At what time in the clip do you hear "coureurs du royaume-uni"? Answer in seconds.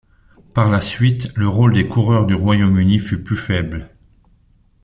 1.87-2.97